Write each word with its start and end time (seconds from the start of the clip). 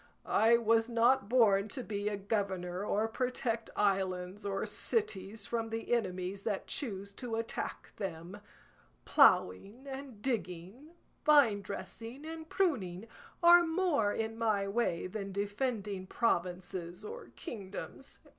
I 0.25 0.57
was 0.57 0.89
not 0.89 1.29
born 1.29 1.67
to 1.67 1.83
be 1.83 2.09
a 2.09 2.17
governor 2.17 2.83
or 2.83 3.07
protect 3.07 3.69
islands 3.75 4.43
or 4.47 4.65
cities 4.65 5.45
from 5.45 5.69
the 5.69 5.93
enemies 5.93 6.41
that 6.41 6.65
choose 6.65 7.13
to 7.13 7.35
attack 7.35 7.93
them. 7.97 8.41
Ploughing 9.05 9.85
and 9.87 10.19
digging, 10.19 10.95
vinedressing 11.23 12.25
and 12.25 12.49
pruning, 12.49 13.05
are 13.43 13.63
more 13.63 14.11
in 14.11 14.39
my 14.39 14.67
way 14.67 15.05
than 15.05 15.31
defending 15.31 16.07
provinces 16.07 17.05
or 17.05 17.27
kingdoms. 17.35 18.17